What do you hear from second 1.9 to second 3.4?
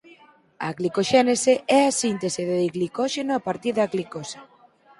síntese de glicóxeno